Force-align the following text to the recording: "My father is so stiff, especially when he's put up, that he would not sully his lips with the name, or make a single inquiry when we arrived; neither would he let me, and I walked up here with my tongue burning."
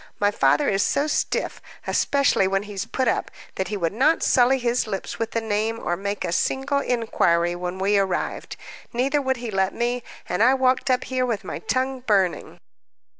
"My 0.19 0.31
father 0.31 0.67
is 0.67 0.81
so 0.83 1.05
stiff, 1.05 1.61
especially 1.85 2.47
when 2.47 2.63
he's 2.63 2.85
put 2.87 3.07
up, 3.07 3.29
that 3.53 3.67
he 3.67 3.77
would 3.77 3.93
not 3.93 4.23
sully 4.23 4.57
his 4.57 4.87
lips 4.87 5.19
with 5.19 5.29
the 5.29 5.41
name, 5.41 5.79
or 5.79 5.95
make 5.95 6.25
a 6.25 6.31
single 6.31 6.79
inquiry 6.79 7.55
when 7.55 7.77
we 7.77 7.99
arrived; 7.99 8.57
neither 8.93 9.21
would 9.21 9.37
he 9.37 9.51
let 9.51 9.75
me, 9.75 10.01
and 10.27 10.41
I 10.41 10.55
walked 10.55 10.89
up 10.89 11.03
here 11.03 11.23
with 11.27 11.43
my 11.43 11.59
tongue 11.59 11.99
burning." 11.99 12.59